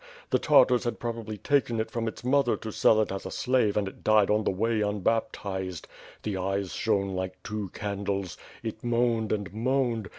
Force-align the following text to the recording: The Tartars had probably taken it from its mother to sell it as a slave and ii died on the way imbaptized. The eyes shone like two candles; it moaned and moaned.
The 0.31 0.39
Tartars 0.39 0.83
had 0.83 0.99
probably 0.99 1.37
taken 1.37 1.79
it 1.79 1.91
from 1.91 2.07
its 2.07 2.23
mother 2.23 2.57
to 2.57 2.71
sell 2.71 2.99
it 3.01 3.11
as 3.11 3.23
a 3.23 3.29
slave 3.29 3.77
and 3.77 3.87
ii 3.87 3.93
died 4.03 4.31
on 4.31 4.43
the 4.43 4.49
way 4.49 4.79
imbaptized. 4.79 5.87
The 6.23 6.37
eyes 6.37 6.73
shone 6.73 7.09
like 7.15 7.43
two 7.43 7.69
candles; 7.69 8.35
it 8.63 8.83
moaned 8.83 9.31
and 9.31 9.53
moaned. 9.53 10.09